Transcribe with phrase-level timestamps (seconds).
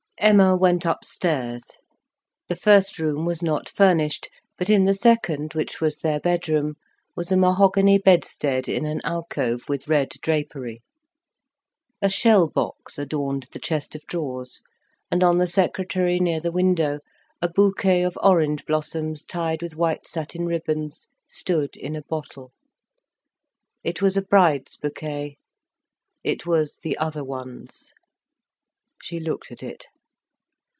[0.17, 1.63] Emma went upstairs.
[2.47, 6.75] The first room was not furnished, but in the second, which was their bedroom,
[7.15, 10.83] was a mahogany bedstead in an alcove with red drapery.
[12.03, 14.61] A shell box adorned the chest of drawers,
[15.09, 16.99] and on the secretary near the window
[17.41, 22.51] a bouquet of orange blossoms tied with white satin ribbons stood in a bottle.
[23.83, 25.37] It was a bride's bouquet;
[26.23, 27.93] it was the other one's.
[29.01, 29.87] She looked at it.